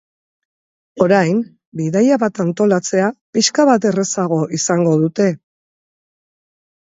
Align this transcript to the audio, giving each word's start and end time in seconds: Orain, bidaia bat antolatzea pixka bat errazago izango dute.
Orain, 1.05 1.41
bidaia 1.81 2.17
bat 2.23 2.41
antolatzea 2.43 3.09
pixka 3.37 3.65
bat 3.71 3.85
errazago 3.91 4.39
izango 4.61 4.95
dute. 5.03 5.29